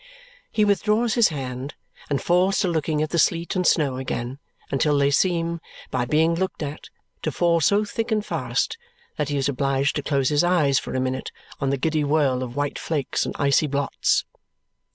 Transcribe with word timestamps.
He 0.51 0.65
withdraws 0.65 1.13
his 1.13 1.27
hand 1.27 1.75
and 2.09 2.19
falls 2.19 2.59
to 2.61 2.67
looking 2.67 3.03
at 3.03 3.11
the 3.11 3.19
sleet 3.19 3.55
and 3.55 3.67
snow 3.67 3.97
again 3.97 4.39
until 4.71 4.97
they 4.97 5.11
seem, 5.11 5.61
by 5.91 6.05
being 6.05 6.31
long 6.31 6.37
looked 6.39 6.63
at, 6.63 6.89
to 7.21 7.31
fall 7.31 7.61
so 7.61 7.85
thick 7.85 8.11
and 8.11 8.25
fast 8.25 8.79
that 9.17 9.29
he 9.29 9.37
is 9.37 9.47
obliged 9.47 9.95
to 9.97 10.01
close 10.01 10.29
his 10.29 10.43
eyes 10.43 10.79
for 10.79 10.95
a 10.95 10.99
minute 10.99 11.31
on 11.59 11.69
the 11.69 11.77
giddy 11.77 12.03
whirl 12.03 12.41
of 12.41 12.55
white 12.55 12.79
flakes 12.79 13.27
and 13.27 13.35
icy 13.37 13.67
blots. 13.67 14.25